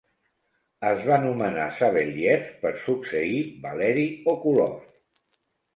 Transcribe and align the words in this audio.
Es 0.91 1.03
va 1.09 1.19
nomenar 1.25 1.67
Savelyev 1.81 2.49
per 2.65 2.73
succeir 2.89 3.47
Valery 3.69 4.11
Okulov. 4.37 4.85